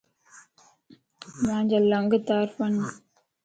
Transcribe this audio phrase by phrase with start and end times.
[1.43, 2.73] مانجا لنڳ تارڦن